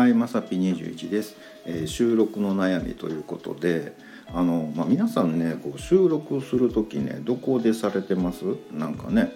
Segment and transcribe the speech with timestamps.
[0.00, 3.94] はいまさぴ21です、えー、収録の悩みということで
[4.32, 8.44] あの、まあ、皆さんねこう収録する時ねどこでされてます？
[8.72, 9.30] なんかね、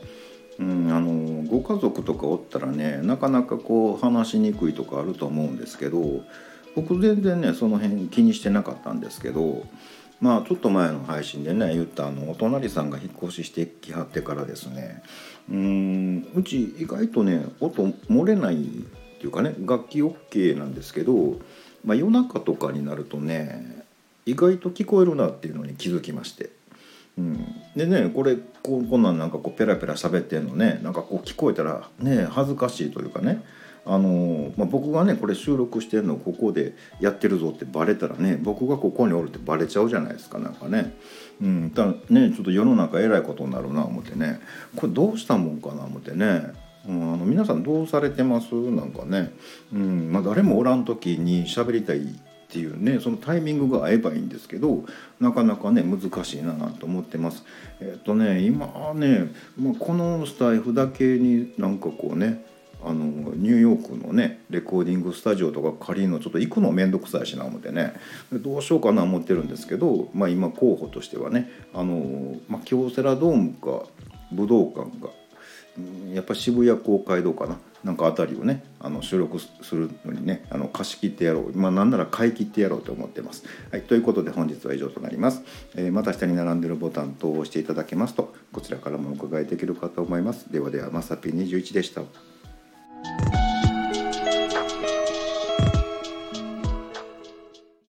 [0.59, 6.23] うん、あのご家族とかおったらねなかなかこう話しにくいとかあると思うんですけど
[6.75, 9.67] 僕全然ねその辺気にしてなかったんですけど
[10.23, 15.03] まあちょっと前の配信でね言ったあのお隣さんが引っ越ししてきはってからですね。
[15.51, 18.57] うんうち意外とね音漏れない
[19.25, 21.39] っていうかね楽器 OK なんですけど、
[21.85, 23.85] まあ、夜中とかになるとね
[24.27, 26.51] 意外と聞こえるなっていうのに気づきまして。
[27.17, 27.47] うん、
[27.77, 33.43] でねこれここんなんなんかこうペラペラ喋ってんのねなんかこう聞こえたらね恥ずかしいというかね。
[33.87, 40.95] あのまあ、僕がねこれ収録してんのここでやってるぞってバレたらね僕がここにおるってバレちゃうじゃないですかなんかね。
[41.41, 44.41] うん、だねちょっと世の中えらいことになるな思ってね。
[44.77, 46.64] これどうしたもんかな思ってね。
[46.89, 48.55] うん、あの皆さんどうされてます？
[48.55, 49.33] なんかね、
[49.73, 52.03] うんまあ、誰もおらん時に喋りたいっ
[52.49, 54.85] ていうねそのタイミングが合えばいいんですけど
[55.19, 57.45] なかなかね難しいなと思ってます。
[57.81, 62.45] えっ、とね今ね、まあ、このスタイフだけになんかこうね
[62.87, 63.05] あの
[63.35, 67.95] ニューヨークのねレコーディングスタジオとか借りるのちょっと行くの面倒くさいしな思ってね。
[68.31, 73.87] どうしようかな思ってるんですけど、まあ、今候補としてはねあの、まあ、京セラドームか
[74.31, 75.11] 武道館が
[76.13, 77.59] やっぱ渋谷公会堂かな？
[77.83, 83.45] なんか辺りをねあの収録するのにねあの貸し切ってやろうまあなんなら買い切ってやろうと思ってます。
[83.71, 85.43] はい、ということで本日は以上となります。
[85.75, 90.51] えー、また下に並んでるボタン等を押していただけますとこちらからもお伺いできるかと思います。
[90.51, 92.03] ではではまさぴ21でした。